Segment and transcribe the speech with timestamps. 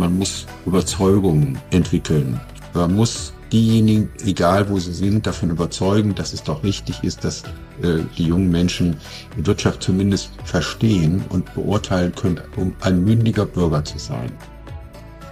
[0.00, 2.40] man muss Überzeugungen entwickeln.
[2.74, 7.42] Man muss diejenigen, egal wo sie sind, davon überzeugen, dass es doch richtig ist, dass
[7.82, 8.96] äh, die jungen Menschen
[9.36, 14.32] Wirtschaft zumindest verstehen und beurteilen können, um ein mündiger Bürger zu sein.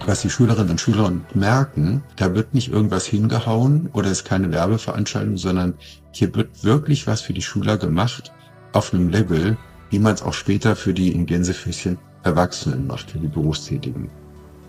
[0.05, 5.37] Was die Schülerinnen und Schüler merken, da wird nicht irgendwas hingehauen oder ist keine Werbeveranstaltung,
[5.37, 5.73] sondern
[6.11, 8.31] hier wird wirklich was für die Schüler gemacht
[8.73, 9.57] auf einem Level,
[9.89, 14.09] wie man es auch später für die in Gänsefüßchen Erwachsenen macht, für die Berufstätigen.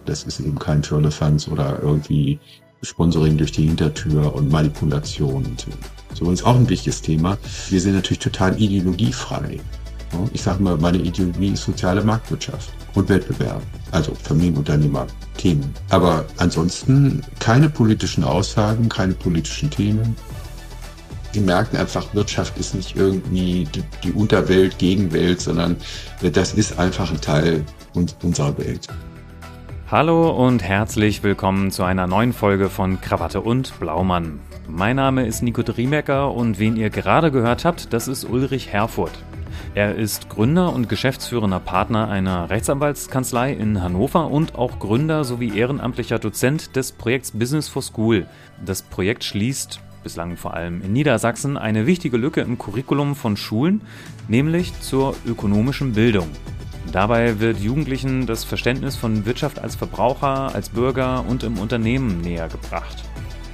[0.06, 2.38] Das ist eben kein Firlefanz oder irgendwie
[2.82, 5.44] Sponsoring durch die Hintertür und Manipulation.
[5.44, 5.66] Und
[6.14, 7.36] so ist auch ein wichtiges Thema.
[7.68, 9.60] Wir sind natürlich total ideologiefrei.
[10.32, 15.06] Ich sage mal, meine Ideologie ist soziale Marktwirtschaft und Wettbewerb, also Familienunternehmer,
[15.36, 15.72] Themen.
[15.90, 20.16] Aber ansonsten keine politischen Aussagen, keine politischen Themen.
[21.32, 23.68] Die merken einfach, Wirtschaft ist nicht irgendwie
[24.02, 25.76] die Unterwelt, Gegenwelt, sondern
[26.32, 27.64] das ist einfach ein Teil
[27.94, 28.88] unserer Welt.
[29.90, 34.38] Hallo und herzlich willkommen zu einer neuen Folge von Krawatte und Blaumann.
[34.68, 39.18] Mein Name ist Nico Driemecker und wen ihr gerade gehört habt, das ist Ulrich Herfurth.
[39.74, 46.20] Er ist Gründer und geschäftsführender Partner einer Rechtsanwaltskanzlei in Hannover und auch Gründer sowie ehrenamtlicher
[46.20, 48.26] Dozent des Projekts Business for School.
[48.64, 53.80] Das Projekt schließt bislang vor allem in Niedersachsen eine wichtige Lücke im Curriculum von Schulen,
[54.28, 56.28] nämlich zur ökonomischen Bildung.
[56.92, 62.48] Dabei wird Jugendlichen das Verständnis von Wirtschaft als Verbraucher, als Bürger und im Unternehmen näher
[62.48, 63.04] gebracht.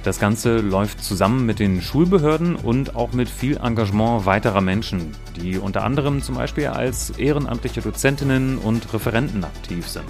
[0.03, 5.57] Das Ganze läuft zusammen mit den Schulbehörden und auch mit viel Engagement weiterer Menschen, die
[5.57, 10.05] unter anderem zum Beispiel als ehrenamtliche Dozentinnen und Referenten aktiv sind.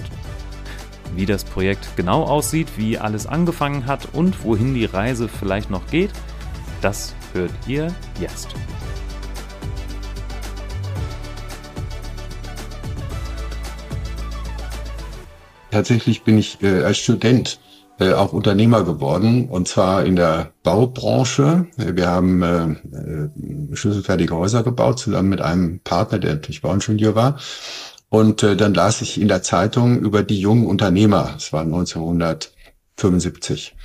[1.16, 5.88] Wie das Projekt genau aussieht, wie alles angefangen hat und wohin die Reise vielleicht noch
[5.88, 6.11] geht,
[6.81, 8.55] das hört ihr jetzt.
[15.72, 17.60] Tatsächlich bin ich äh, als Student
[18.00, 21.66] äh, auch Unternehmer geworden und zwar in der Baubranche.
[21.78, 23.30] Wir haben äh, äh,
[23.76, 27.39] schlüsselfertige Häuser gebaut zusammen mit einem Partner, der natürlich Bauingenieur war.
[28.10, 31.33] Und äh, dann las ich in der Zeitung über die jungen Unternehmer.
[31.36, 33.76] Es war 1975.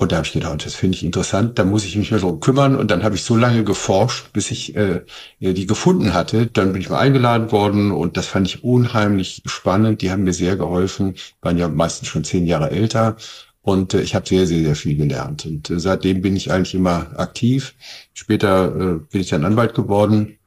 [0.00, 2.40] Und da habe ich gedacht, das finde ich interessant, da muss ich mich mal drum
[2.40, 2.74] kümmern.
[2.74, 5.02] Und dann habe ich so lange geforscht, bis ich äh,
[5.40, 6.46] die gefunden hatte.
[6.46, 10.00] Dann bin ich mal eingeladen worden und das fand ich unheimlich spannend.
[10.00, 13.18] Die haben mir sehr geholfen, waren ja meistens schon zehn Jahre älter.
[13.60, 15.44] Und äh, ich habe sehr, sehr, sehr viel gelernt.
[15.44, 17.74] Und äh, seitdem bin ich eigentlich immer aktiv.
[18.14, 20.38] Später äh, bin ich dann Anwalt geworden.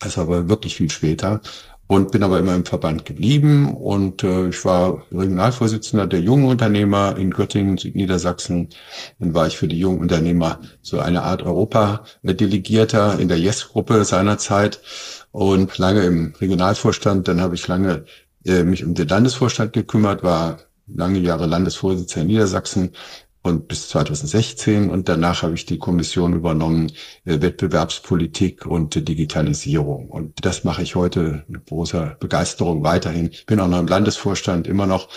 [0.00, 1.40] Das war aber wirklich viel später
[1.86, 7.16] und bin aber immer im Verband geblieben und äh, ich war Regionalvorsitzender der jungen Unternehmer
[7.18, 8.70] in Göttingen, Südniedersachsen.
[9.18, 14.80] Dann war ich für die jungen Unternehmer so eine Art Europa-Delegierter in der Yes-Gruppe seinerzeit
[15.32, 17.28] und lange im Regionalvorstand.
[17.28, 18.04] Dann habe ich lange
[18.46, 22.92] äh, mich um den Landesvorstand gekümmert, war lange Jahre Landesvorsitzender in Niedersachsen
[23.42, 26.92] und bis 2016 und danach habe ich die Kommission übernommen
[27.24, 33.30] äh, Wettbewerbspolitik und Digitalisierung und das mache ich heute mit großer Begeisterung weiterhin.
[33.46, 35.08] Bin auch noch im Landesvorstand immer noch.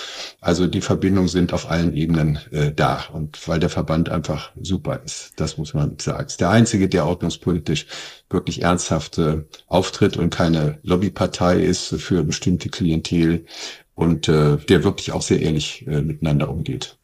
[0.41, 5.01] Also die Verbindungen sind auf allen Ebenen äh, da und weil der Verband einfach super
[5.05, 6.25] ist, das muss man sagen.
[6.25, 7.85] Ist der einzige, der ordnungspolitisch
[8.29, 13.45] wirklich ernsthaft äh, auftritt und keine Lobbypartei ist für bestimmte Klientel
[13.93, 16.97] und äh, der wirklich auch sehr ehrlich äh, miteinander umgeht.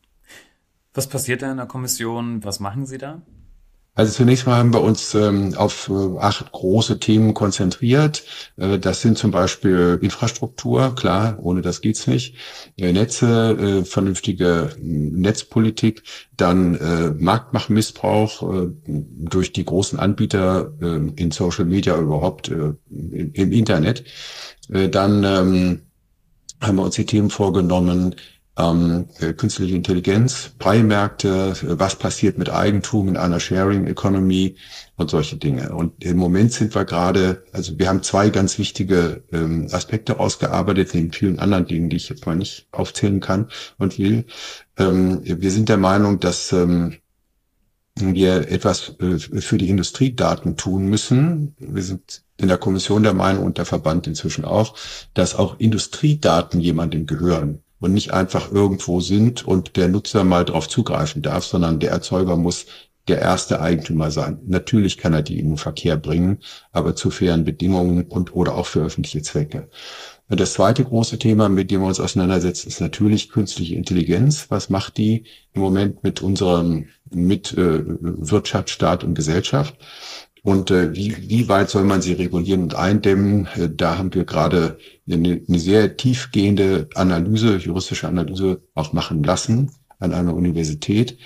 [0.94, 2.44] Was passiert da in der Kommission?
[2.44, 3.22] Was machen Sie da?
[3.94, 8.24] Also zunächst mal haben wir uns ähm, auf äh, acht große Themen konzentriert.
[8.56, 12.36] Äh, das sind zum Beispiel Infrastruktur, klar, ohne das geht's nicht.
[12.78, 16.04] Äh, Netze, äh, vernünftige Netzpolitik,
[16.38, 24.06] dann äh, Marktmachmissbrauch äh, durch die großen Anbieter in Social Media überhaupt im, im, Internet.
[24.70, 25.82] dann ähm,
[26.62, 28.16] haben wir uns die Themen vorgenommen,
[28.70, 34.56] ähm, äh, künstliche Intelligenz, Preimärkte, äh, was passiert mit Eigentum in einer Sharing Economy
[34.98, 35.74] und solche Dinge.
[35.74, 40.94] Und im Moment sind wir gerade, also wir haben zwei ganz wichtige ähm, Aspekte ausgearbeitet,
[40.94, 44.26] neben vielen anderen Dingen, die ich jetzt mal nicht aufzählen kann und will.
[44.78, 46.96] Ähm, wir sind der Meinung, dass ähm,
[47.96, 51.56] wir etwas äh, für die Industriedaten tun müssen.
[51.60, 54.76] Wir sind in der Kommission der Meinung und der Verband inzwischen auch,
[55.14, 60.70] dass auch Industriedaten jemandem gehören und nicht einfach irgendwo sind und der Nutzer mal drauf
[60.70, 62.68] zugreifen darf, sondern der Erzeuger muss
[63.08, 64.40] der erste Eigentümer sein.
[64.46, 66.40] Natürlich kann er die in den Verkehr bringen,
[66.72, 69.70] aber zu fairen Bedingungen und oder auch für öffentliche Zwecke.
[70.30, 74.46] Das zweite große Thema, mit dem wir uns auseinandersetzen, ist natürlich künstliche Intelligenz.
[74.50, 79.76] Was macht die im Moment mit unserem, mit äh, Wirtschaft, Staat und Gesellschaft?
[80.44, 83.48] Und äh, wie, wie weit soll man sie regulieren und eindämmen?
[83.56, 84.80] Äh, da haben wir gerade
[85.10, 91.18] eine, eine sehr tiefgehende Analyse, juristische Analyse auch machen lassen an einer Universität.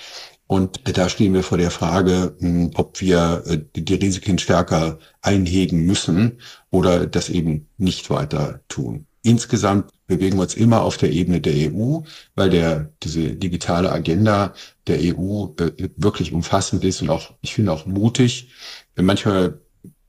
[0.48, 5.86] Und da stehen wir vor der Frage, hm, ob wir äh, die Risiken stärker einhegen
[5.86, 6.40] müssen
[6.70, 9.08] oder das eben nicht weiter tun.
[9.24, 12.02] Insgesamt bewegen wir uns immer auf der Ebene der EU,
[12.36, 14.54] weil der, diese digitale Agenda
[14.86, 18.50] der EU äh, wirklich umfassend ist und auch, ich finde auch mutig.
[18.96, 19.60] Manchmal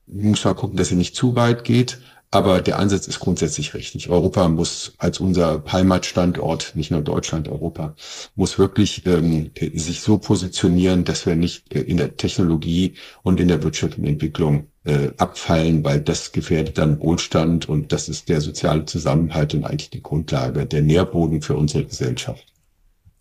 [0.07, 1.99] muss man gucken, dass sie nicht zu weit geht,
[2.29, 4.09] aber der Ansatz ist grundsätzlich richtig.
[4.09, 7.95] Europa muss als unser Heimatstandort, nicht nur Deutschland, Europa,
[8.35, 13.47] muss wirklich ähm, sich so positionieren, dass wir nicht äh, in der Technologie und in
[13.47, 18.85] der wirtschaftlichen Entwicklung äh, abfallen, weil das gefährdet dann Wohlstand und das ist der soziale
[18.85, 22.45] Zusammenhalt und eigentlich die Grundlage, der Nährboden für unsere Gesellschaft.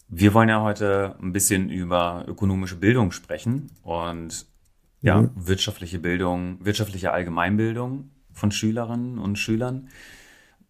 [0.08, 4.46] Wir wollen ja heute ein bisschen über ökonomische Bildung sprechen und
[5.06, 5.30] ja, mhm.
[5.36, 9.88] wirtschaftliche Bildung, wirtschaftliche Allgemeinbildung von Schülerinnen und Schülern.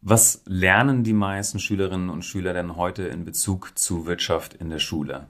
[0.02, 4.78] Was lernen die meisten Schülerinnen und Schüler denn heute in Bezug zu Wirtschaft in der
[4.78, 5.26] Schule?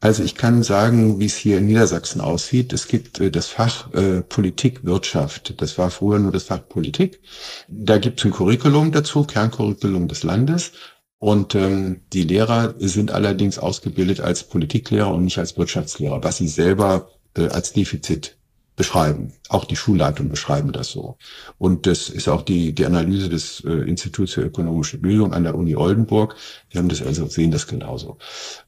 [0.00, 2.74] Also ich kann sagen, wie es hier in Niedersachsen aussieht.
[2.74, 5.62] Es gibt äh, das Fach äh, Politik, Wirtschaft.
[5.62, 7.20] Das war früher nur das Fach Politik.
[7.68, 10.72] Da gibt es ein Curriculum dazu, Kerncurriculum des Landes.
[11.18, 16.48] Und ähm, die Lehrer sind allerdings ausgebildet als Politiklehrer und nicht als Wirtschaftslehrer, was sie
[16.48, 18.36] selber äh, als Defizit
[18.76, 19.32] beschreiben.
[19.48, 21.16] Auch die Schulleitung beschreiben das so.
[21.58, 25.54] Und das ist auch die, die Analyse des äh, Instituts für ökonomische Bildung an der
[25.54, 26.34] Uni Oldenburg.
[26.72, 28.18] Die haben das also sehen das genauso.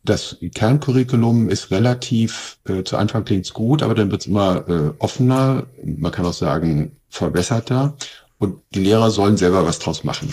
[0.04, 5.66] Das Kerncurriculum ist relativ, äh, zu Anfang klingt's gut, aber dann wird's immer äh, offener,
[5.84, 7.96] man kann auch sagen verbesserter.
[8.38, 10.28] Und die Lehrer sollen selber was draus machen.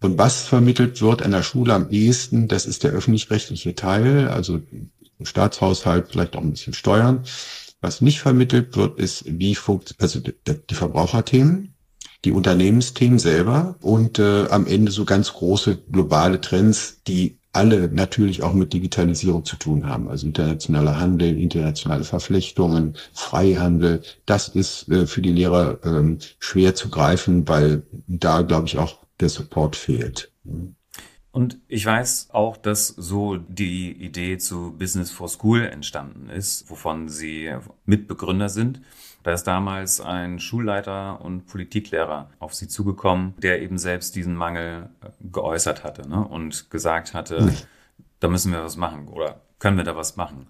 [0.00, 4.60] Und was vermittelt wird an der Schule am ehesten, das ist der öffentlich-rechtliche Teil, also
[5.20, 7.24] Staatshaushalt, vielleicht auch ein bisschen Steuern.
[7.80, 11.74] Was nicht vermittelt wird, ist, wie funktioniert, also die Verbraucherthemen,
[12.24, 18.42] die Unternehmensthemen selber und äh, am Ende so ganz große globale Trends, die alle natürlich
[18.42, 20.08] auch mit Digitalisierung zu tun haben.
[20.08, 24.02] Also internationaler Handel, internationale Verflechtungen, Freihandel.
[24.26, 28.98] Das ist äh, für die Lehrer ähm, schwer zu greifen, weil da, glaube ich, auch
[29.20, 30.32] der Support fehlt.
[31.38, 37.08] Und ich weiß auch, dass so die Idee zu Business for School entstanden ist, wovon
[37.08, 37.54] Sie
[37.86, 38.80] Mitbegründer sind.
[39.22, 44.88] Da ist damals ein Schulleiter und Politiklehrer auf Sie zugekommen, der eben selbst diesen Mangel
[45.00, 46.26] äh, geäußert hatte ne?
[46.26, 47.54] und gesagt hatte,
[48.18, 50.48] da müssen wir was machen oder können wir da was machen.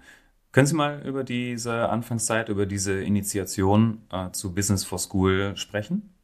[0.53, 6.15] Können Sie mal über diese Anfangszeit, über diese Initiation äh, zu Business for School sprechen?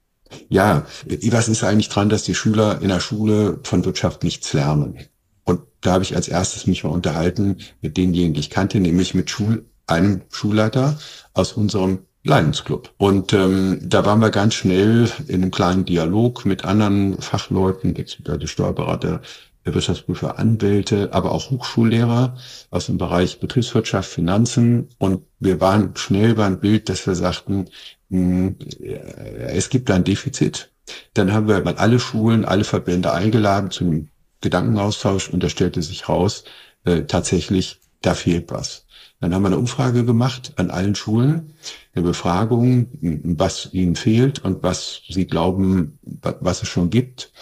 [0.49, 4.99] Ja, was ist eigentlich dran, dass die Schüler in der Schule von Wirtschaft nichts lernen?
[5.45, 9.15] Und da habe ich als erstes mich mal unterhalten mit denjenigen, die ich kannte, nämlich
[9.15, 10.99] mit Schul einem Schulleiter
[11.35, 12.91] aus unserem Lions Club.
[12.97, 18.49] Und ähm, da waren wir ganz schnell in einem kleinen Dialog mit anderen Fachleuten, die
[18.49, 19.21] Steuerberater,
[19.65, 22.37] Wirtschaftsprüfer, Anwälte, aber auch Hochschullehrer
[22.71, 24.89] aus dem Bereich Betriebswirtschaft, Finanzen.
[24.99, 27.67] Und wir waren schnell beim Bild, dass wir sagten,
[28.11, 30.71] hm, es gibt ein Defizit.
[31.15, 34.09] Dann haben wir mal alle Schulen, alle Verbände eingeladen zum
[34.43, 36.45] Gedankenaustausch und da stellte sich raus,
[36.85, 38.85] äh, tatsächlich, da fehlt was.
[39.21, 41.55] Dann haben wir eine Umfrage gemacht an allen Schulen,
[41.95, 47.33] eine Befragung, was ihnen fehlt und was sie glauben, was es schon gibt.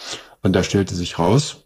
[0.42, 1.61] Und da stellte sich raus,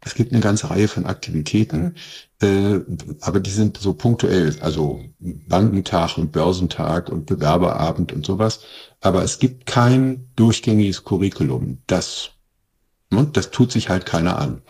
[0.00, 1.96] es gibt eine ganze Reihe von Aktivitäten,
[2.40, 2.80] äh,
[3.20, 8.60] aber die sind so punktuell, also Bankentag und Börsentag und Bewerberabend und sowas.
[9.00, 11.78] Aber es gibt kein durchgängiges Curriculum.
[11.86, 12.30] Das,
[13.10, 14.62] ne, das tut sich halt keiner an.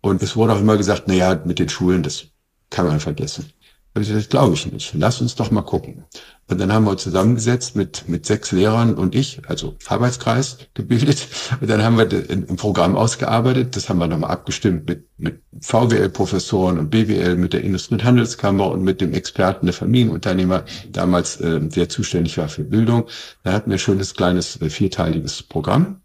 [0.00, 2.26] Und es wurde auch immer gesagt, na ja, mit den Schulen, das
[2.70, 3.52] kann man vergessen.
[3.94, 4.94] Das glaube ich nicht.
[4.94, 6.04] Lass uns doch mal gucken.
[6.48, 11.28] Und dann haben wir zusammengesetzt mit, mit sechs Lehrern und ich, also Arbeitskreis gebildet.
[11.60, 13.76] Und dann haben wir ein Programm ausgearbeitet.
[13.76, 18.70] Das haben wir nochmal abgestimmt mit, mit VWL-Professoren und BWL, mit der Industrie- und Handelskammer
[18.70, 23.08] und mit dem Experten der Familienunternehmer, damals äh, der zuständig war für Bildung.
[23.44, 26.00] Da hatten wir ein schönes kleines äh, vierteiliges Programm.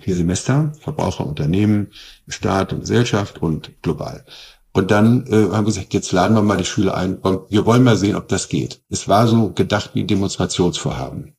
[0.00, 1.88] Vier Semester, Verbraucher, Unternehmen,
[2.28, 4.24] Staat und Gesellschaft und global.
[4.72, 7.66] Und dann äh, haben wir gesagt, jetzt laden wir mal die Schüler ein und wir
[7.66, 8.82] wollen mal sehen, ob das geht.
[8.88, 11.34] Es war so gedacht wie ein Demonstrationsvorhaben.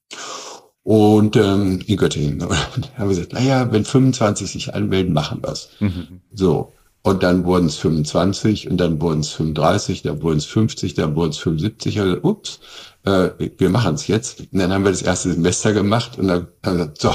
[0.83, 2.41] Und ähm, in Göttingen.
[2.75, 5.69] Und haben wir gesagt, naja, wenn 25 sich anmelden, machen wir's.
[5.79, 6.21] Mhm.
[6.33, 6.73] So.
[7.03, 11.15] Und dann wurden es 25 und dann wurden es 35, dann wurden es 50, dann
[11.15, 11.99] wurden es 75.
[11.99, 12.59] Also, ups,
[13.05, 14.41] äh, wir machen es jetzt.
[14.41, 17.13] Und dann haben wir das erste Semester gemacht und dann haben wir gesagt, so,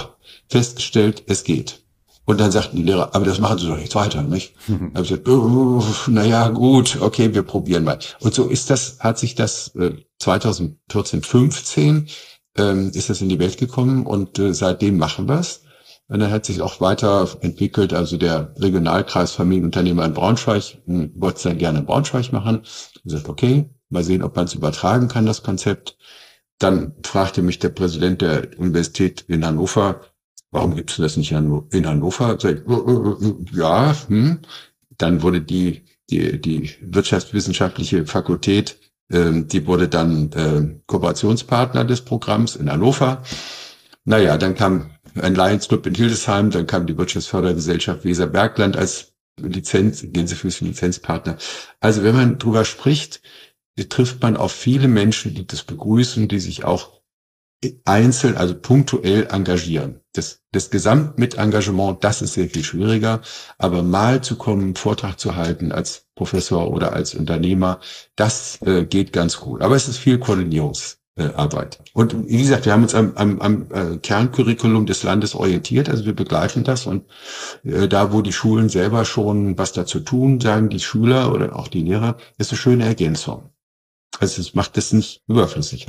[0.48, 1.85] festgestellt, es geht.
[2.26, 4.54] Und dann sagten die Lehrer, aber das machen Sie doch jetzt weiter, nicht?
[4.68, 4.92] Mhm.
[4.94, 8.00] Da ich gesagt, oh, naja, gut, okay, wir probieren mal.
[8.18, 12.08] Und so ist das, hat sich das äh, 2014, 15
[12.56, 15.62] ähm, ist das in die Welt gekommen und äh, seitdem machen wir es.
[16.08, 17.92] Und dann hat sich auch weiterentwickelt.
[17.92, 22.62] Also der Regionalkreis Familienunternehmer in Braunschweig hm, wollte es dann gerne in Braunschweig machen.
[22.64, 25.96] Ich gesagt, okay, mal sehen, ob man es übertragen kann, das Konzept.
[26.58, 30.00] Dann fragte mich der Präsident der Universität in Hannover,
[30.50, 32.36] warum gibst du das nicht in Hannover?
[32.42, 34.40] Ich, oh, oh, oh, ja, hm.
[34.98, 38.78] Dann wurde die, die, die wirtschaftswissenschaftliche Fakultät,
[39.10, 43.22] äh, die wurde dann äh, Kooperationspartner des Programms in Hannover.
[44.04, 49.12] Naja, dann kam ein Lions Club in Hildesheim, dann kam die Wirtschaftsfördergesellschaft Weser Bergland als
[49.40, 51.36] Lizenz, Gänsefüßchen Lizenzpartner.
[51.80, 53.20] Also wenn man drüber spricht,
[53.88, 57.02] trifft man auf viele Menschen, die das begrüßen, die sich auch
[57.84, 60.00] einzeln, also punktuell engagieren.
[60.16, 63.20] Das, das Gesamtmitengagement, das ist sehr viel schwieriger,
[63.58, 67.80] aber mal zu kommen, Vortrag zu halten als Professor oder als Unternehmer,
[68.16, 69.62] das äh, geht ganz gut.
[69.62, 71.78] Aber es ist viel Koordinierungs äh, Arbeit.
[71.92, 76.04] Und wie gesagt, wir haben uns am, am, am äh, Kerncurriculum des Landes orientiert, also
[76.04, 77.04] wir begleichen das und
[77.64, 81.68] äh, da, wo die Schulen selber schon was dazu tun, sagen die Schüler oder auch
[81.68, 83.50] die Lehrer, ist eine schöne Ergänzung.
[84.18, 85.86] Also es macht das nicht überflüssig.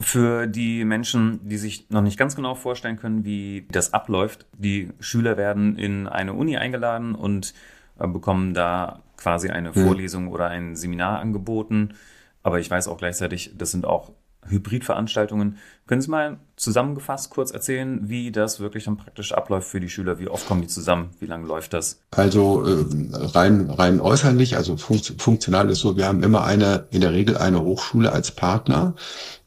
[0.00, 4.90] Für die Menschen, die sich noch nicht ganz genau vorstellen können, wie das abläuft, die
[4.98, 7.54] Schüler werden in eine Uni eingeladen und
[7.98, 9.86] äh, bekommen da quasi eine mhm.
[9.86, 11.94] Vorlesung oder ein Seminar angeboten.
[12.42, 14.10] Aber ich weiß auch gleichzeitig, das sind auch
[14.48, 15.56] Hybridveranstaltungen.
[15.86, 20.18] Können Sie mal zusammengefasst kurz erzählen, wie das wirklich dann praktisch abläuft für die Schüler?
[20.18, 21.10] Wie oft kommen die zusammen?
[21.20, 22.00] Wie lange läuft das?
[22.10, 27.12] Also äh, rein, rein äußerlich, also funktional ist so, wir haben immer eine, in der
[27.12, 28.94] Regel eine Hochschule als Partner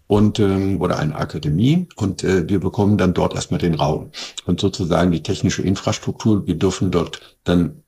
[0.08, 4.12] und ähm, oder eine Akademie und äh, wir bekommen dann dort erstmal den Raum
[4.46, 6.48] und sozusagen die technische Infrastruktur.
[6.48, 7.84] Wir dürfen dort dann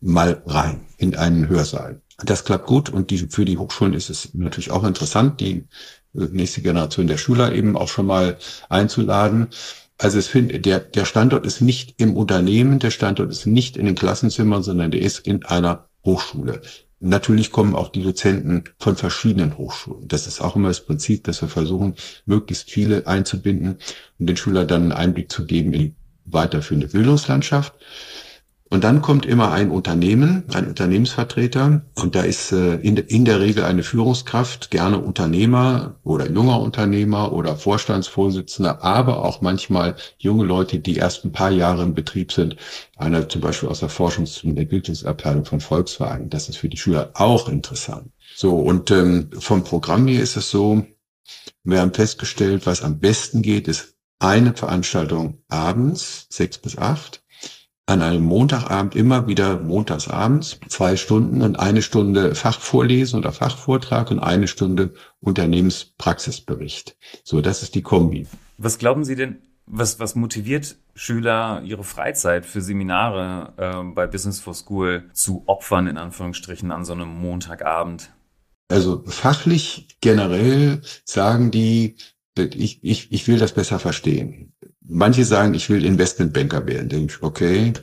[0.00, 2.00] mal rein in einen Hörsaal.
[2.24, 5.66] Das klappt gut und die, für die Hochschulen ist es natürlich auch interessant, die
[6.12, 8.38] nächste Generation der Schüler eben auch schon mal
[8.68, 9.48] einzuladen.
[9.98, 13.86] Also es find, der, der Standort ist nicht im Unternehmen, der Standort ist nicht in
[13.86, 16.62] den Klassenzimmern, sondern der ist in einer Hochschule.
[17.00, 20.08] Natürlich kommen auch die Dozenten von verschiedenen Hochschulen.
[20.08, 21.94] Das ist auch immer das Prinzip, dass wir versuchen,
[22.26, 23.78] möglichst viele einzubinden
[24.18, 27.72] und den Schülern dann einen Einblick zu geben in die weiterführende Bildungslandschaft.
[28.70, 33.40] Und dann kommt immer ein Unternehmen, ein Unternehmensvertreter, und da ist äh, in, in der
[33.40, 40.80] Regel eine Führungskraft, gerne Unternehmer oder junger Unternehmer oder Vorstandsvorsitzender, aber auch manchmal junge Leute,
[40.80, 42.56] die erst ein paar Jahre im Betrieb sind.
[42.98, 46.28] Einer zum Beispiel aus der Forschungs- und Entwicklungsabteilung von Volkswagen.
[46.28, 48.10] Das ist für die Schüler auch interessant.
[48.36, 50.84] So, und ähm, vom Programm her ist es so,
[51.64, 57.22] wir haben festgestellt, was am besten geht, ist eine Veranstaltung abends, sechs bis acht
[57.88, 64.18] an einem Montagabend immer wieder montagsabends zwei Stunden und eine Stunde Fachvorlesen oder Fachvortrag und
[64.18, 66.98] eine Stunde Unternehmenspraxisbericht.
[67.24, 68.26] So, das ist die Kombi.
[68.58, 74.38] Was glauben Sie denn, was, was motiviert Schüler, ihre Freizeit für Seminare äh, bei Business
[74.38, 78.10] for School zu opfern, in Anführungsstrichen, an so einem Montagabend?
[78.68, 81.96] Also fachlich generell sagen die,
[82.36, 84.52] ich, ich, ich will das besser verstehen.
[84.88, 86.88] Manche sagen, ich will Investmentbanker werden.
[86.88, 87.74] Denke ich, okay,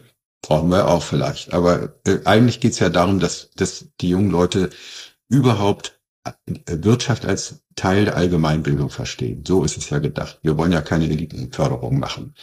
[0.41, 1.53] brauchen wir auch vielleicht.
[1.53, 4.69] Aber äh, eigentlich geht es ja darum, dass, dass die jungen Leute
[5.29, 6.31] überhaupt äh,
[6.67, 9.43] Wirtschaft als Teil der Allgemeinbildung verstehen.
[9.45, 10.39] So ist es ja gedacht.
[10.41, 12.33] Wir wollen ja keine Elitenförderung machen.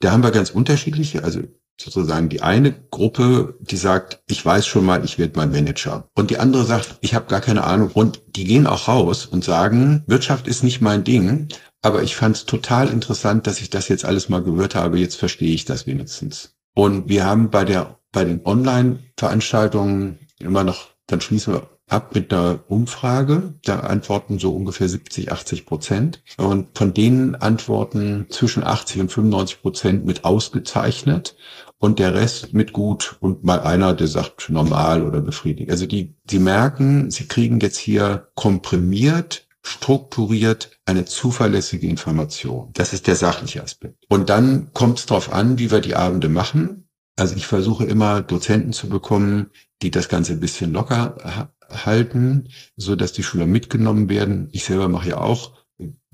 [0.00, 1.40] Da haben wir ganz unterschiedliche, also
[1.80, 6.08] sozusagen die eine Gruppe, die sagt, ich weiß schon mal, ich werde mal Manager.
[6.14, 7.90] Und die andere sagt, ich habe gar keine Ahnung.
[7.94, 11.48] Und die gehen auch raus und sagen, Wirtschaft ist nicht mein Ding,
[11.82, 14.98] aber ich fand es total interessant, dass ich das jetzt alles mal gehört habe.
[14.98, 16.54] Jetzt verstehe ich das wenigstens.
[16.74, 22.32] Und wir haben bei der, bei den Online-Veranstaltungen immer noch, dann schließen wir ab mit
[22.32, 23.54] einer Umfrage.
[23.64, 26.22] Da antworten so ungefähr 70, 80 Prozent.
[26.36, 31.36] Und von denen antworten zwischen 80 und 95 Prozent mit ausgezeichnet
[31.78, 35.70] und der Rest mit gut und mal einer, der sagt normal oder befriedigt.
[35.70, 42.70] Also die, die merken, sie kriegen jetzt hier komprimiert strukturiert eine zuverlässige Information.
[42.72, 44.04] Das ist der sachliche Aspekt.
[44.08, 46.88] Und dann kommt es darauf an, wie wir die Abende machen.
[47.16, 49.50] Also ich versuche immer Dozenten zu bekommen,
[49.82, 54.48] die das Ganze ein bisschen locker halten, so dass die Schüler mitgenommen werden.
[54.52, 55.52] Ich selber mache ja auch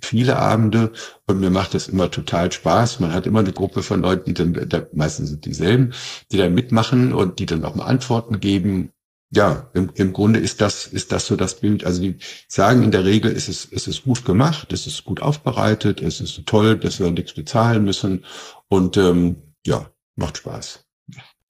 [0.01, 0.93] viele Abende
[1.27, 3.01] und mir macht das immer total Spaß.
[3.01, 5.95] Man hat immer eine Gruppe von Leuten, die dann, da, meistens sind dieselben,
[6.31, 8.91] die dann mitmachen und die dann auch mal Antworten geben
[9.35, 11.85] ja, im, im Grunde ist das, ist das so das Bild.
[11.85, 12.17] Also die
[12.49, 16.21] sagen in der Regel, es ist, es ist gut gemacht, es ist gut aufbereitet, es
[16.21, 18.25] ist toll, dass wir nichts bezahlen müssen.
[18.69, 19.37] Und ähm,
[19.67, 20.85] ja, macht Spaß.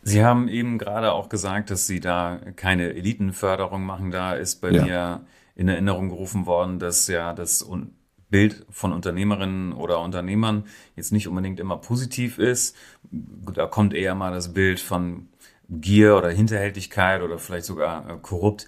[0.02, 4.10] Sie haben eben gerade auch gesagt, dass Sie da keine Elitenförderung machen.
[4.10, 4.84] Da ist bei ja.
[4.84, 7.66] mir in Erinnerung gerufen worden, dass ja das
[8.28, 10.64] Bild von Unternehmerinnen oder Unternehmern
[10.96, 12.76] jetzt nicht unbedingt immer positiv ist.
[13.10, 15.28] Da kommt eher mal das Bild von
[15.68, 18.66] Gier oder Hinterhältigkeit oder vielleicht sogar äh, korrupt.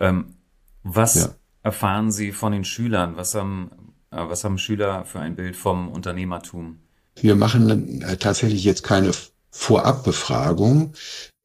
[0.00, 0.34] Ähm,
[0.82, 1.34] was ja.
[1.62, 3.16] erfahren Sie von den Schülern?
[3.16, 3.70] Was haben,
[4.10, 6.78] äh, was haben Schüler für ein Bild vom Unternehmertum?
[7.16, 9.12] Wir machen äh, tatsächlich jetzt keine
[9.50, 10.94] Vorabbefragung.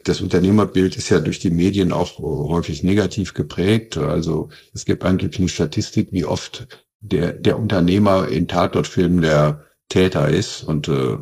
[0.04, 3.98] Das Unternehmerbild ist ja durch die Medien auch häufig negativ geprägt.
[3.98, 6.68] Also es gibt angeblich eine Statistik, wie oft
[7.00, 10.64] der, der Unternehmer in Tatortfilmen der Täter ist.
[10.64, 11.18] Und äh,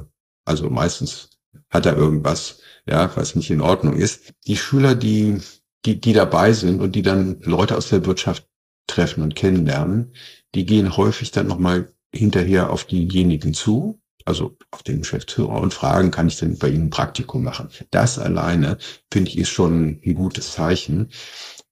[0.45, 1.29] also meistens
[1.69, 4.33] hat er irgendwas, ja, was nicht in Ordnung ist.
[4.47, 5.39] Die Schüler, die,
[5.85, 8.47] die, die dabei sind und die dann Leute aus der Wirtschaft
[8.87, 10.13] treffen und kennenlernen,
[10.55, 16.11] die gehen häufig dann nochmal hinterher auf diejenigen zu also auf den Geschäftsführer und fragen,
[16.11, 17.69] kann ich denn bei Ihnen ein Praktikum machen?
[17.91, 18.77] Das alleine,
[19.11, 21.09] finde ich, ist schon ein gutes Zeichen.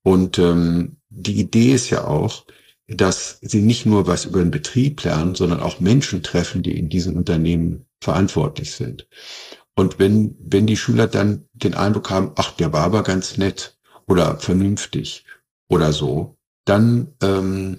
[0.04, 2.46] Und ähm, die Idee ist ja auch,
[2.88, 6.90] dass sie nicht nur was über den Betrieb lernen, sondern auch Menschen treffen, die in
[6.90, 9.08] diesen Unternehmen verantwortlich sind.
[9.80, 13.78] Und wenn, wenn die Schüler dann den Eindruck haben, ach, der war aber ganz nett
[14.08, 15.24] oder vernünftig
[15.70, 17.78] oder so, dann ähm,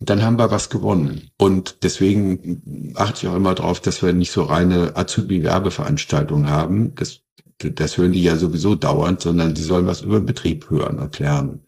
[0.00, 1.30] dann haben wir was gewonnen.
[1.38, 6.96] Und deswegen achte ich auch immer darauf, dass wir nicht so reine Azubi-Werbeveranstaltungen haben.
[6.96, 7.20] Das,
[7.58, 11.16] das hören die ja sowieso dauernd, sondern die sollen was über den Betrieb hören und
[11.20, 11.60] lernen.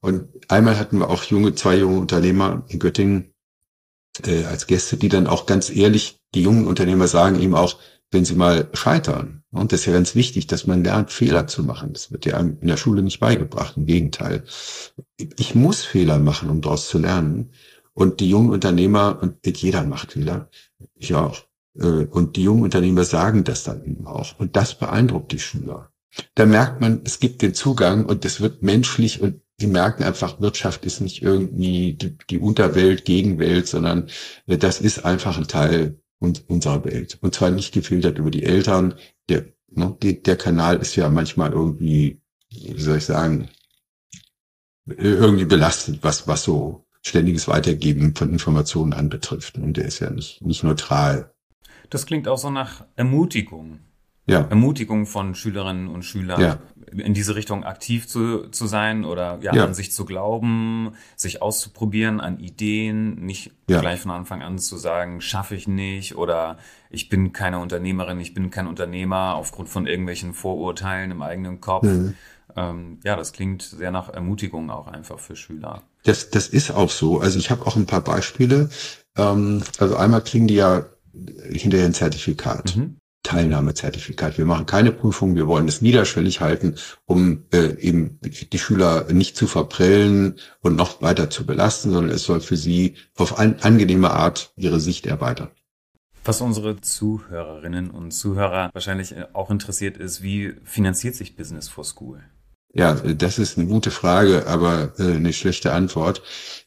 [0.00, 3.34] Und einmal hatten wir auch junge, zwei junge Unternehmer in Göttingen
[4.24, 7.76] äh, als Gäste, die dann auch ganz ehrlich, die jungen Unternehmer sagen ihm auch,
[8.10, 9.42] wenn sie mal scheitern.
[9.52, 11.92] Und das ist ja ganz wichtig, dass man lernt, Fehler zu machen.
[11.92, 13.76] Das wird ja in der Schule nicht beigebracht.
[13.76, 14.44] Im Gegenteil.
[15.38, 17.50] Ich muss Fehler machen, um daraus zu lernen.
[17.92, 20.48] Und die jungen Unternehmer, und jeder macht Fehler,
[20.94, 21.44] ich auch.
[21.78, 24.38] Äh, und die jungen Unternehmer sagen das dann eben auch.
[24.38, 25.90] Und das beeindruckt die Schüler.
[26.34, 30.40] Da merkt man, es gibt den Zugang und es wird menschlich und sie merken einfach,
[30.40, 34.08] Wirtschaft ist nicht irgendwie die, die Unterwelt, Gegenwelt, sondern
[34.46, 37.18] das ist einfach ein Teil und unserer Welt.
[37.20, 38.94] Und zwar nicht gefiltert über die Eltern.
[39.28, 43.48] Der, ne, der Kanal ist ja manchmal irgendwie, wie soll ich sagen,
[44.86, 49.56] irgendwie belastet, was, was so ständiges Weitergeben von Informationen anbetrifft.
[49.56, 51.32] Und der ist ja nicht, nicht neutral.
[51.88, 53.80] Das klingt auch so nach Ermutigung
[54.26, 54.46] ja.
[54.48, 56.58] Ermutigung von Schülerinnen und Schülern, ja.
[56.92, 61.42] in diese Richtung aktiv zu, zu sein oder ja, ja, an sich zu glauben, sich
[61.42, 66.58] auszuprobieren an Ideen, nicht gleich von Anfang an zu sagen, schaffe ich nicht oder
[66.90, 71.84] ich bin keine Unternehmerin, ich bin kein Unternehmer aufgrund von irgendwelchen Vorurteilen im eigenen Kopf.
[71.84, 72.14] Mhm.
[72.56, 75.82] Ähm, ja, das klingt sehr nach Ermutigung auch einfach für Schüler.
[76.02, 77.20] Das, das ist auch so.
[77.20, 78.70] Also ich habe auch ein paar Beispiele.
[79.16, 80.84] Ähm, also einmal kriegen die ja
[81.52, 82.76] hinterher ein Zertifikat.
[82.76, 82.96] Mhm.
[83.22, 84.38] Teilnahmezertifikat.
[84.38, 89.36] Wir machen keine Prüfung, wir wollen es niederschwellig halten, um äh, eben die Schüler nicht
[89.36, 94.10] zu verprellen und noch weiter zu belasten, sondern es soll für sie auf an, angenehme
[94.10, 95.50] Art ihre Sicht erweitern.
[96.24, 102.22] Was unsere Zuhörerinnen und Zuhörer wahrscheinlich auch interessiert ist, wie finanziert sich Business for School?
[102.72, 106.22] Ja, das ist eine gute Frage, aber äh, eine schlechte Antwort.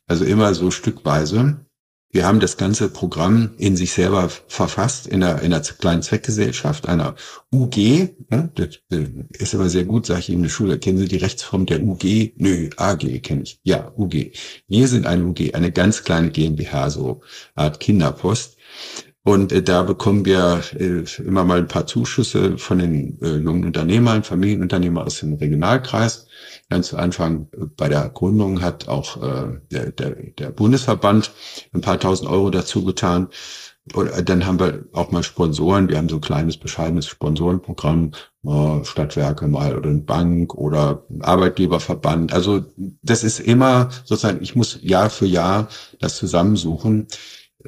[0.06, 1.66] Also immer so stückweise.
[2.14, 6.88] Wir haben das ganze Programm in sich selber verfasst, in einer, in einer kleinen Zweckgesellschaft,
[6.88, 7.16] einer
[7.52, 7.76] UG.
[8.30, 8.52] Ne?
[8.54, 10.78] Das äh, ist aber sehr gut, sage ich in der Schule.
[10.78, 12.34] Kennen Sie die Rechtsform der UG?
[12.38, 13.60] Nö, AG kenne ich.
[13.64, 14.32] Ja, UG.
[14.68, 17.22] Wir sind eine UG, eine ganz kleine GmbH, so
[17.56, 18.58] Art Kinderpost.
[19.24, 24.24] Und äh, da bekommen wir äh, immer mal ein paar Zuschüsse von den jungen Unternehmern,
[24.24, 26.28] Familienunternehmer aus dem Regionalkreis
[26.74, 31.32] ganz zu Anfang bei der Gründung hat auch äh, der, der, der Bundesverband
[31.72, 33.30] ein paar tausend Euro dazu getan.
[33.94, 35.90] Und dann haben wir auch mal Sponsoren.
[35.90, 41.22] Wir haben so ein kleines, bescheidenes Sponsorenprogramm, äh, Stadtwerke mal oder eine Bank oder ein
[41.22, 42.34] Arbeitgeberverband.
[42.34, 42.66] Also
[43.04, 45.68] das ist immer sozusagen, ich muss Jahr für Jahr
[46.00, 47.08] das zusammensuchen.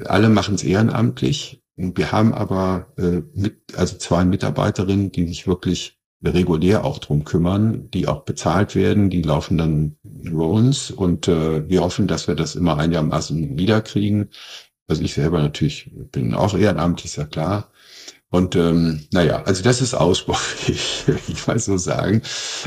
[0.04, 1.62] Alle machen es ehrenamtlich.
[1.76, 5.96] Wir haben aber äh, mit, also zwei Mitarbeiterinnen, die sich wirklich
[6.34, 9.96] regulär auch drum kümmern, die auch bezahlt werden, die laufen dann
[10.30, 14.30] Rollens und äh, wir hoffen, dass wir das immer einigermaßen wiederkriegen.
[14.88, 17.70] Also ich selber natürlich bin auch ehrenamtlich, ist ja klar.
[18.30, 20.36] Und ähm, naja, also das ist Ausbau,
[20.66, 22.22] ich, mal so sagen.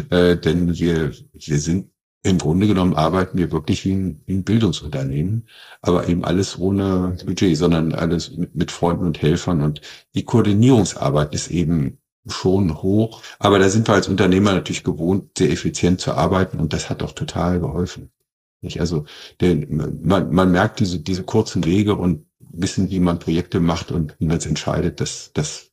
[0.09, 1.91] Äh, denn wir, wir sind
[2.23, 5.47] im Grunde genommen arbeiten wir wirklich wie ein, wie ein Bildungsunternehmen,
[5.81, 9.61] aber eben alles ohne Budget, sondern alles mit, mit Freunden und Helfern.
[9.61, 9.81] Und
[10.15, 13.21] die Koordinierungsarbeit ist eben schon hoch.
[13.39, 17.03] Aber da sind wir als Unternehmer natürlich gewohnt, sehr effizient zu arbeiten und das hat
[17.03, 18.11] auch total geholfen.
[18.61, 18.79] Nicht?
[18.79, 19.05] Also
[19.41, 24.15] denn man, man merkt diese, diese kurzen Wege und wissen, wie man Projekte macht und
[24.19, 25.71] wie man es entscheidet, das, das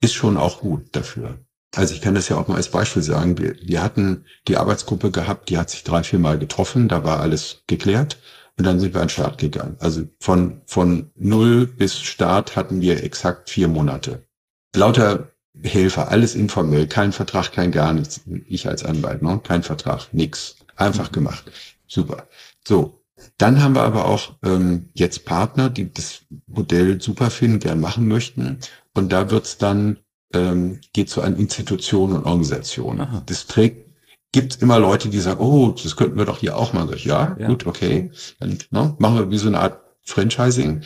[0.00, 1.38] ist schon auch gut dafür.
[1.74, 3.38] Also ich kann das ja auch mal als Beispiel sagen.
[3.38, 7.20] Wir, wir hatten die Arbeitsgruppe gehabt, die hat sich drei, vier Mal getroffen, da war
[7.20, 8.18] alles geklärt
[8.56, 9.76] und dann sind wir an den Start gegangen.
[9.78, 14.26] Also von, von null bis Start hatten wir exakt vier Monate.
[14.74, 18.20] Lauter Helfer, alles informell, kein Vertrag, kein gar nichts.
[18.46, 19.40] Ich als Anwalt, ne?
[19.42, 20.56] kein Vertrag, nix.
[20.76, 21.50] Einfach gemacht.
[21.88, 22.28] Super.
[22.66, 22.98] So,
[23.36, 28.06] dann haben wir aber auch ähm, jetzt Partner, die das Modell super finden, gern machen
[28.06, 28.58] möchten.
[28.94, 29.98] Und da wird's dann,
[30.32, 33.00] ähm, geht so an Institutionen und Organisationen.
[33.00, 33.22] Aha.
[33.26, 33.88] Das trägt,
[34.32, 36.88] gibt immer Leute, die sagen, oh, das könnten wir doch hier auch mal.
[36.98, 37.48] Ja, ja.
[37.48, 38.10] gut, okay.
[38.38, 40.82] Dann ne, machen wir wie so eine Art Franchising.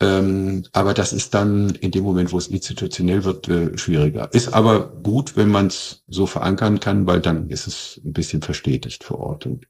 [0.00, 4.32] Ähm, aber das ist dann in dem Moment, wo es institutionell wird, äh, schwieriger.
[4.32, 8.42] Ist aber gut, wenn man es so verankern kann, weil dann ist es ein bisschen
[8.42, 9.46] verstetigt vor Ort.
[9.46, 9.66] Und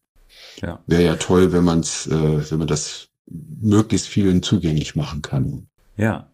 [0.60, 0.80] ja.
[0.86, 5.68] wäre ja toll, wenn man es, äh, wenn man das möglichst vielen zugänglich machen kann.
[5.96, 6.30] Ja,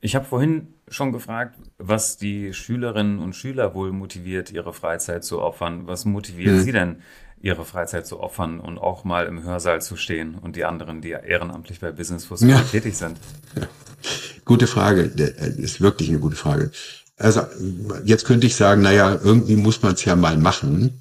[0.00, 5.40] ich habe vorhin schon gefragt, was die Schülerinnen und Schüler wohl motiviert, ihre Freizeit zu
[5.40, 5.86] opfern.
[5.86, 6.60] Was motiviert hm.
[6.60, 6.96] sie denn,
[7.40, 11.10] ihre Freizeit zu opfern und auch mal im Hörsaal zu stehen und die anderen, die
[11.10, 12.60] ehrenamtlich bei Business for School ja.
[12.60, 13.18] tätig sind?
[14.44, 16.70] Gute Frage, ist wirklich eine gute Frage.
[17.16, 17.42] Also
[18.04, 20.98] jetzt könnte ich sagen, naja, irgendwie muss man es ja mal machen.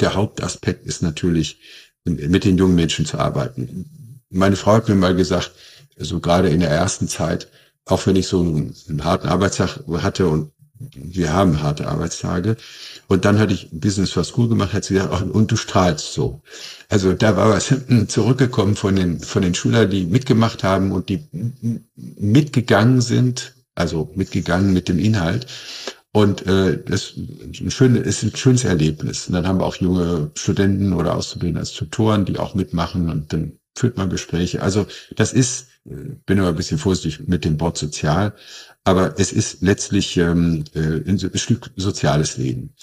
[0.00, 1.60] Der Hauptaspekt ist natürlich,
[2.04, 4.22] mit den jungen Menschen zu arbeiten.
[4.30, 5.52] Meine Frau hat mir mal gesagt,
[5.96, 7.48] so gerade in der ersten Zeit,
[7.84, 12.56] auch wenn ich so einen, einen harten Arbeitstag hatte und wir haben harte Arbeitstage.
[13.06, 16.42] Und dann hatte ich Business for School gemacht, hat sie gesagt, und du strahlst so.
[16.88, 17.74] Also da war was
[18.08, 21.28] zurückgekommen von den, von den Schülern, die mitgemacht haben und die
[21.94, 25.46] mitgegangen sind, also mitgegangen mit dem Inhalt.
[26.12, 29.28] Und äh, das ist ein, schön, ist ein schönes Erlebnis.
[29.28, 33.32] Und dann haben wir auch junge Studenten oder Auszubildende als Tutoren, die auch mitmachen und
[33.32, 34.62] dann führt man Gespräche.
[34.62, 38.34] Also das ist, bin immer ein bisschen vorsichtig mit dem Wort sozial,
[38.84, 42.74] aber es ist letztlich ähm, äh, ein Stück soziales Leben.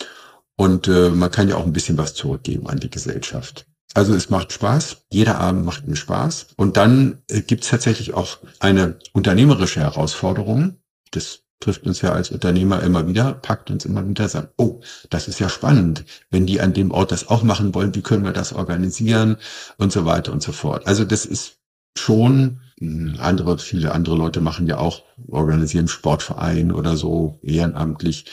[0.56, 3.68] Und äh, man kann ja auch ein bisschen was zurückgeben an die Gesellschaft.
[3.94, 6.48] Also es macht Spaß, jeder Abend macht mir Spaß.
[6.56, 10.78] Und dann äh, gibt es tatsächlich auch eine unternehmerische Herausforderung.
[11.12, 15.28] Das trifft uns ja als Unternehmer immer wieder, packt uns immer wieder, sagt, oh, das
[15.28, 16.06] ist ja spannend.
[16.30, 19.38] Wenn die an dem Ort das auch machen wollen, wie können wir das organisieren
[19.78, 20.86] und so weiter und so fort.
[20.86, 21.58] Also das ist
[21.98, 22.60] schon
[23.17, 28.26] andere, viele andere Leute machen ja auch, organisieren Sportverein oder so ehrenamtlich.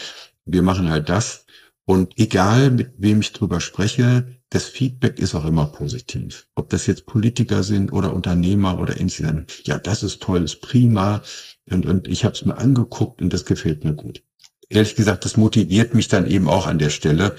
[0.45, 1.47] Wir machen halt das.
[1.87, 6.47] Und egal, mit wem ich drüber spreche, das Feedback ist auch immer positiv.
[6.55, 9.67] Ob das jetzt Politiker sind oder Unternehmer oder Incident.
[9.67, 11.23] Ja, das ist toll, ist prima.
[11.69, 14.23] Und, und ich habe es mir angeguckt und das gefällt mir gut.
[14.69, 17.35] Ehrlich gesagt, das motiviert mich dann eben auch an der Stelle.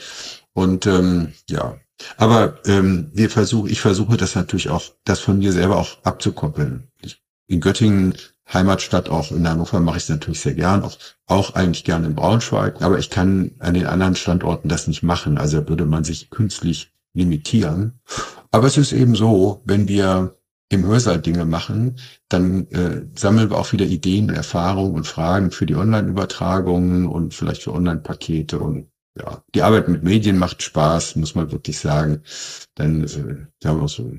[0.51, 1.79] Und ähm, ja,
[2.17, 6.89] aber ähm, wir versuchen, ich versuche das natürlich auch, das von mir selber auch abzukoppeln.
[7.01, 8.15] Ich, in Göttingen,
[8.53, 10.97] Heimatstadt, auch in Hannover mache ich es natürlich sehr gern, auch,
[11.27, 15.37] auch eigentlich gerne in Braunschweig, aber ich kann an den anderen Standorten das nicht machen.
[15.37, 17.99] Also würde man sich künstlich limitieren.
[18.51, 20.37] Aber es ist eben so, wenn wir
[20.69, 21.99] im Hörsaal Dinge machen,
[22.29, 27.63] dann äh, sammeln wir auch wieder Ideen, Erfahrungen und Fragen für die Online-Übertragungen und vielleicht
[27.63, 32.21] für Online-Pakete und ja, die Arbeit mit Medien macht Spaß, muss man wirklich sagen.
[32.75, 34.11] Dann äh, wir haben auch so,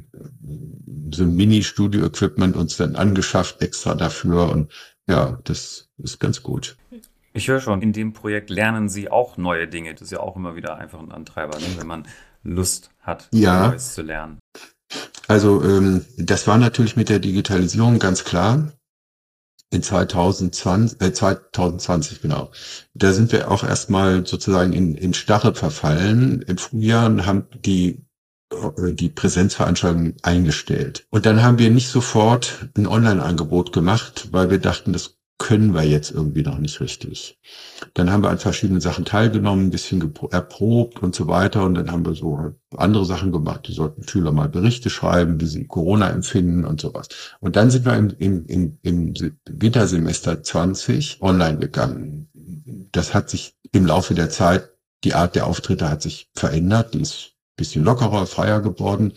[1.12, 4.72] so ein Mini-Studio-Equipment uns dann angeschafft extra dafür und
[5.08, 6.76] ja, das ist ganz gut.
[7.32, 9.92] Ich höre schon, in dem Projekt lernen Sie auch neue Dinge.
[9.92, 11.66] Das ist ja auch immer wieder einfach ein Antreiber, ne?
[11.76, 12.08] wenn man
[12.46, 13.68] Lust hat, ja.
[13.68, 14.38] Neues zu lernen.
[15.28, 18.72] Also ähm, das war natürlich mit der Digitalisierung ganz klar
[19.70, 22.52] in 2020, äh, 2020 genau.
[22.94, 26.42] Da sind wir auch erstmal sozusagen in, in Starre verfallen.
[26.42, 28.06] Im Frühjahr haben die
[28.52, 31.06] äh, die Präsenzveranstaltung eingestellt.
[31.10, 35.82] Und dann haben wir nicht sofort ein Online-Angebot gemacht, weil wir dachten, das können wir
[35.82, 37.38] jetzt irgendwie noch nicht richtig.
[37.94, 41.64] Dann haben wir an verschiedenen Sachen teilgenommen, ein bisschen erprobt und so weiter.
[41.64, 43.68] Und dann haben wir so andere Sachen gemacht.
[43.68, 47.08] Die sollten Schüler mal Berichte schreiben, wie sie Corona empfinden und sowas.
[47.40, 49.14] Und dann sind wir im, im, im, im
[49.48, 52.28] Wintersemester 20 online gegangen.
[52.92, 54.70] Das hat sich im Laufe der Zeit,
[55.04, 56.94] die Art der Auftritte hat sich verändert.
[56.94, 59.12] Die ist ein bisschen lockerer, freier geworden.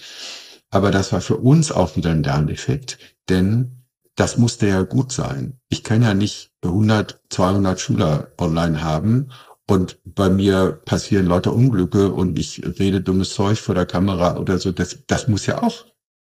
[0.70, 3.79] Aber das war für uns auch wieder ein Lerneffekt, denn
[4.20, 5.54] das musste ja gut sein.
[5.70, 9.30] Ich kann ja nicht 100, 200 Schüler online haben
[9.66, 14.58] und bei mir passieren lauter Unglücke und ich rede dummes Zeug vor der Kamera oder
[14.58, 14.74] so.
[14.74, 15.86] Das, das muss ja auch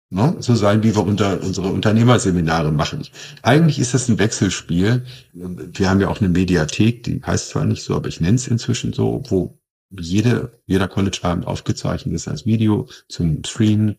[0.10, 3.08] ne, so sein, wie wir unter unsere Unternehmerseminare machen.
[3.42, 5.06] Eigentlich ist das ein Wechselspiel.
[5.32, 8.50] Wir haben ja auch eine Mediathek, die heißt zwar nicht so, aber ich nenne es
[8.50, 9.58] inzwischen so, wo
[9.98, 13.96] jede, jeder College-Abend aufgezeichnet ist als Video zum Streamen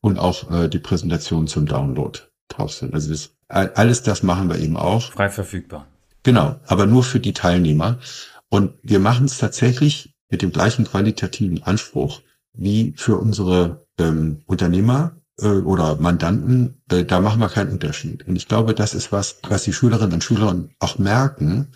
[0.00, 2.20] und auch äh, die Präsentation zum Download
[2.56, 2.94] drauf sind.
[2.94, 5.12] Also das, alles das machen wir eben auch.
[5.12, 5.86] Frei verfügbar.
[6.22, 7.98] Genau, aber nur für die Teilnehmer.
[8.48, 12.20] Und wir machen es tatsächlich mit dem gleichen qualitativen Anspruch
[12.54, 16.82] wie für unsere ähm, Unternehmer äh, oder Mandanten.
[16.90, 18.26] Äh, da machen wir keinen Unterschied.
[18.26, 21.68] Und ich glaube, das ist was, was die Schülerinnen und Schüler auch merken.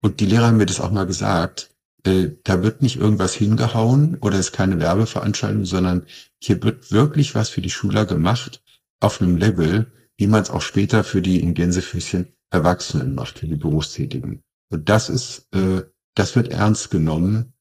[0.00, 1.70] Und die Lehrer haben mir das auch mal gesagt.
[2.04, 6.06] Äh, da wird nicht irgendwas hingehauen oder ist keine Werbeveranstaltung, sondern
[6.38, 8.62] hier wird wirklich was für die Schüler gemacht
[9.00, 13.46] auf einem Level, wie man es auch später für die in Gänsefüßchen Erwachsenen macht, für
[13.46, 14.42] die Berufstätigen.
[14.70, 15.82] Und das ist, äh,
[16.14, 17.54] das wird ernst genommen.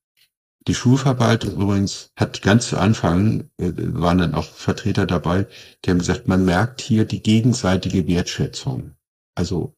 [0.68, 5.48] Die Schulverwaltung übrigens hat ganz zu Anfang, äh, waren dann auch Vertreter dabei,
[5.84, 8.96] die haben gesagt, man merkt hier die gegenseitige Wertschätzung.
[9.36, 9.76] Also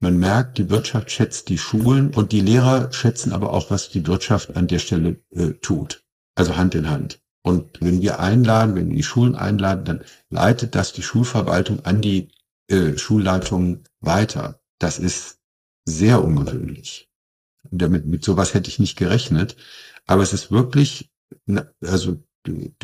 [0.00, 4.06] man merkt, die Wirtschaft schätzt die Schulen und die Lehrer schätzen aber auch, was die
[4.06, 6.04] Wirtschaft an der Stelle äh, tut.
[6.34, 7.22] Also Hand in Hand.
[7.46, 12.00] Und wenn wir einladen, wenn wir die Schulen einladen, dann leitet das die Schulverwaltung an
[12.00, 12.28] die
[12.68, 14.60] äh, Schulleitungen weiter.
[14.78, 15.40] Das ist
[15.84, 17.10] sehr ungewöhnlich.
[17.70, 19.56] Und damit, mit sowas hätte ich nicht gerechnet.
[20.06, 21.10] Aber es ist wirklich,
[21.82, 22.16] also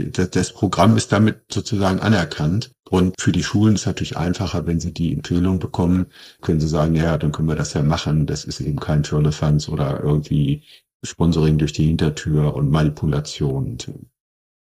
[0.05, 2.73] das Programm ist damit sozusagen anerkannt.
[2.90, 6.07] Und für die Schulen ist es natürlich einfacher, wenn sie die Empfehlung bekommen,
[6.42, 8.27] können sie sagen, ja, dann können wir das ja machen.
[8.27, 10.64] Das ist eben kein Firlefanz oder irgendwie
[11.03, 13.79] Sponsoring durch die Hintertür und Manipulation.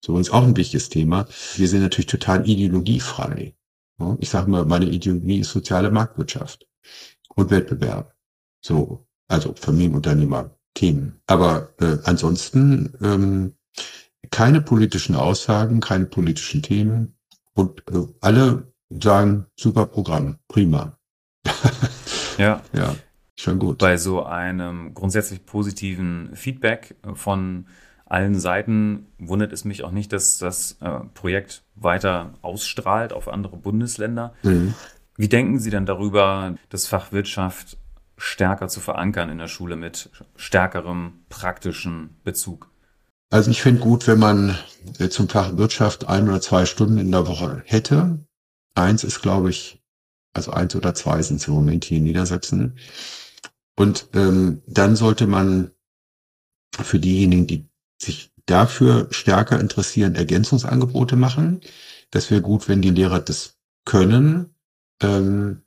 [0.05, 1.25] So ist auch ein wichtiges Thema.
[1.55, 3.55] Wir sind natürlich total ideologiefrei.
[4.19, 6.67] Ich sage mal, meine Ideologie ist soziale Marktwirtschaft
[7.33, 8.13] und Wettbewerb.
[8.61, 11.21] So, also Familienunternehmer, Themen.
[11.25, 13.55] Aber äh, ansonsten ähm,
[14.29, 17.17] keine politischen Aussagen, keine politischen Themen
[17.55, 20.99] und äh, alle sagen, super Programm, prima.
[22.37, 22.61] ja.
[22.73, 22.95] Ja,
[23.35, 23.79] schon gut.
[23.79, 27.65] Bei so einem grundsätzlich positiven Feedback von
[28.05, 33.57] allen Seiten wundert es mich auch nicht, dass das äh, Projekt weiter ausstrahlt auf andere
[33.57, 34.33] Bundesländer.
[34.43, 34.73] Mhm.
[35.17, 37.77] Wie denken Sie denn darüber, das Fach Wirtschaft
[38.17, 42.69] stärker zu verankern in der Schule mit stärkerem praktischen Bezug?
[43.31, 44.57] Also ich finde gut, wenn man
[44.99, 48.19] äh, zum Fach Wirtschaft ein oder zwei Stunden in der Woche hätte.
[48.75, 49.81] Eins ist, glaube ich,
[50.33, 52.77] also eins oder zwei sind es im Moment hier in Niedersachsen.
[53.75, 55.71] Und ähm, dann sollte man
[56.81, 57.69] für diejenigen, die
[58.05, 61.61] sich dafür stärker interessieren, Ergänzungsangebote machen.
[62.11, 64.55] Das wäre gut, wenn die Lehrer das können.
[65.01, 65.61] Ähm,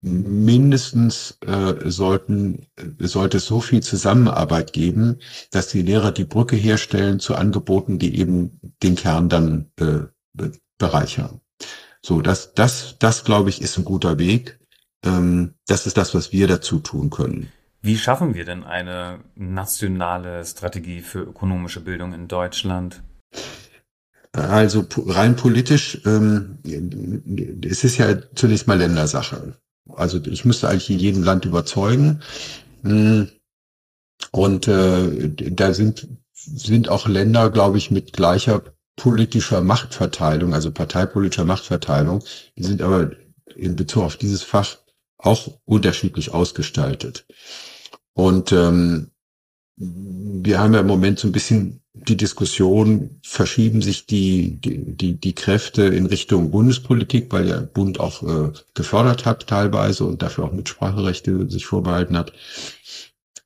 [0.00, 2.66] mindestens äh, sollten,
[3.00, 5.18] sollte es so viel Zusammenarbeit geben,
[5.50, 11.40] dass die Lehrer die Brücke herstellen zu Angeboten, die eben den Kern dann äh, bereichern.
[12.00, 14.60] So, das, das, das glaube ich, ist ein guter Weg.
[15.04, 17.52] Ähm, das ist das, was wir dazu tun können.
[17.80, 23.02] Wie schaffen wir denn eine nationale Strategie für ökonomische Bildung in Deutschland?
[24.32, 26.58] Also rein politisch, ähm,
[27.64, 29.54] es ist ja zunächst mal Ländersache.
[29.94, 32.20] Also ich müsste eigentlich in jedem Land überzeugen.
[32.82, 33.28] Hm.
[34.32, 38.62] Und äh, da sind, sind auch Länder, glaube ich, mit gleicher
[38.96, 42.22] politischer Machtverteilung, also parteipolitischer Machtverteilung,
[42.58, 43.12] die sind aber
[43.54, 44.76] in Bezug auf dieses Fach
[45.16, 47.24] auch unterschiedlich ausgestaltet.
[48.18, 49.12] Und ähm,
[49.76, 55.20] wir haben ja im Moment so ein bisschen die Diskussion, verschieben sich die, die, die,
[55.20, 60.46] die Kräfte in Richtung Bundespolitik, weil der Bund auch äh, gefördert hat teilweise und dafür
[60.46, 62.32] auch Mitspracherechte sich vorbehalten hat.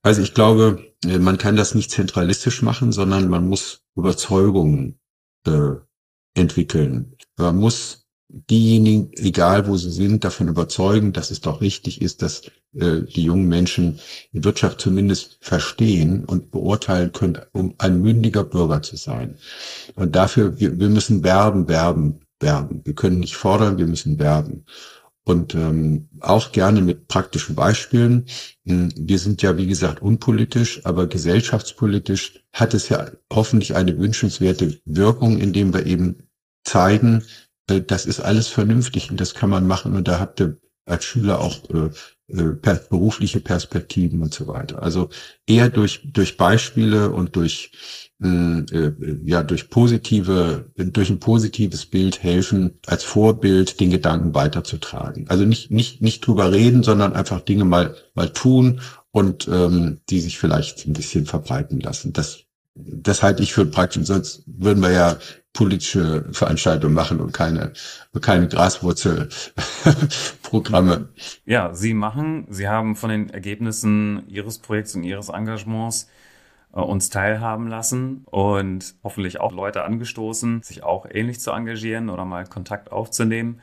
[0.01, 4.99] Also ich glaube, äh, man kann das nicht zentralistisch machen, sondern man muss Überzeugungen
[5.47, 5.73] äh,
[6.33, 7.15] entwickeln.
[7.37, 8.02] Man muss
[8.33, 12.42] diejenigen, egal wo sie sind, davon überzeugen, dass es doch richtig ist, dass
[12.75, 14.01] äh, die jungen Menschen
[14.33, 19.37] die Wirtschaft zumindest verstehen und beurteilen können, um ein mündiger Bürger zu sein.
[19.95, 22.81] Und dafür, wir, wir müssen werben, werben, werben.
[22.85, 24.64] Wir können nicht fordern, wir müssen werben.
[25.25, 28.25] Und ähm, auch gerne mit praktischen Beispielen.
[28.64, 34.81] Hm, wir sind ja, wie gesagt, unpolitisch, aber gesellschaftspolitisch hat es ja hoffentlich eine wünschenswerte
[34.85, 36.29] Wirkung, indem wir eben
[36.64, 37.23] zeigen,
[37.66, 41.40] das ist alles vernünftig und das kann man machen und da habt ihr als Schüler
[41.40, 41.90] auch äh,
[42.29, 44.83] äh, berufliche Perspektiven und so weiter.
[44.83, 45.11] Also
[45.46, 47.70] eher durch durch Beispiele und durch
[48.22, 48.62] äh,
[49.25, 55.29] ja durch positive durch ein positives Bild helfen als Vorbild den Gedanken weiterzutragen.
[55.29, 60.20] Also nicht nicht nicht drüber reden, sondern einfach Dinge mal mal tun und ähm, die
[60.20, 62.12] sich vielleicht ein bisschen verbreiten lassen.
[62.12, 62.44] Das
[62.75, 65.19] das halte ich für praktisch, sonst würden wir ja
[65.53, 67.75] politische Veranstaltungen machen und keine,
[68.21, 71.11] keine Graswurzelprogramme.
[71.45, 76.09] Ja, Sie machen, Sie haben von den Ergebnissen Ihres Projekts und Ihres Engagements
[76.73, 82.25] äh, uns teilhaben lassen und hoffentlich auch Leute angestoßen, sich auch ähnlich zu engagieren oder
[82.25, 83.61] mal Kontakt aufzunehmen.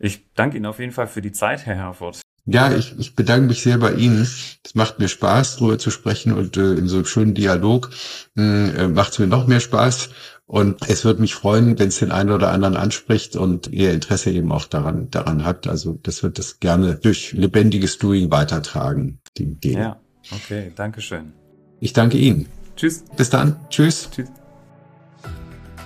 [0.00, 2.20] Ich danke Ihnen auf jeden Fall für die Zeit, Herr Herford.
[2.50, 4.22] Ja, ich, ich bedanke mich sehr bei Ihnen.
[4.22, 7.90] Es macht mir Spaß, darüber zu sprechen und äh, in so einem schönen Dialog
[8.38, 10.08] äh, macht es mir noch mehr Spaß.
[10.46, 14.30] Und es würde mich freuen, wenn es den einen oder anderen anspricht und ihr Interesse
[14.30, 15.66] eben auch daran, daran hat.
[15.66, 19.72] Also das wird das gerne durch lebendiges Doing weitertragen, die Idee.
[19.74, 20.00] Ja,
[20.34, 21.34] okay, danke schön.
[21.80, 22.46] Ich danke Ihnen.
[22.76, 23.04] Tschüss.
[23.14, 23.56] Bis dann.
[23.68, 24.08] Tschüss.
[24.10, 24.28] Tschüss.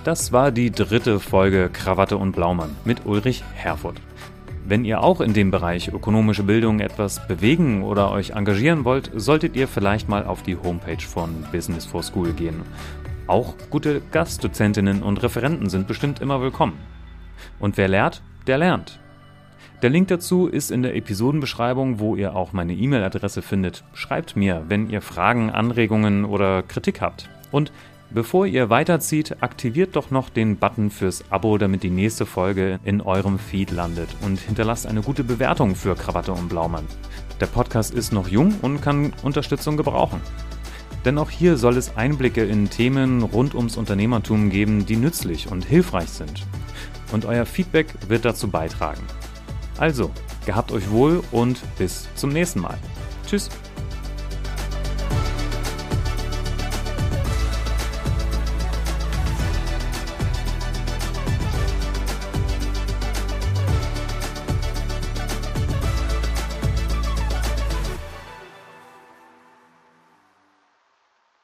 [0.05, 3.99] Das war die dritte Folge Krawatte und Blaumann mit Ulrich Herfurth.
[4.65, 9.57] Wenn ihr auch in dem Bereich ökonomische Bildung etwas bewegen oder euch engagieren wollt, solltet
[9.57, 12.61] ihr vielleicht mal auf die Homepage von Business for School gehen.
[13.27, 16.77] Auch gute Gastdozentinnen und Referenten sind bestimmt immer willkommen.
[17.59, 18.99] Und wer lehrt, der lernt.
[19.81, 23.83] Der Link dazu ist in der Episodenbeschreibung, wo ihr auch meine E-Mail-Adresse findet.
[23.93, 27.29] Schreibt mir, wenn ihr Fragen, Anregungen oder Kritik habt.
[27.51, 27.73] Und
[28.13, 33.01] Bevor ihr weiterzieht, aktiviert doch noch den Button fürs Abo, damit die nächste Folge in
[33.01, 36.85] eurem Feed landet und hinterlasst eine gute Bewertung für Krawatte und Blaumann.
[37.39, 40.21] Der Podcast ist noch jung und kann Unterstützung gebrauchen.
[41.05, 45.65] Denn auch hier soll es Einblicke in Themen rund ums Unternehmertum geben, die nützlich und
[45.65, 46.45] hilfreich sind.
[47.11, 49.01] Und euer Feedback wird dazu beitragen.
[49.79, 50.11] Also,
[50.45, 52.77] gehabt euch wohl und bis zum nächsten Mal.
[53.25, 53.49] Tschüss.